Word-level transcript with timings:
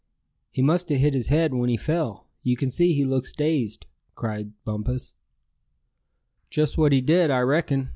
"He 0.49 0.63
must 0.63 0.89
a 0.89 0.97
hit 0.97 1.13
his 1.13 1.27
head 1.27 1.53
when 1.53 1.69
he 1.69 1.77
fell; 1.77 2.25
you 2.41 2.55
c'n 2.57 2.71
see 2.71 2.91
he 2.93 3.05
looks 3.05 3.33
dazed!" 3.33 3.85
cried 4.15 4.51
Bumpus. 4.65 5.13
"Just 6.49 6.75
what 6.75 6.91
he 6.91 7.01
did, 7.01 7.29
I 7.29 7.41
reckon!" 7.41 7.89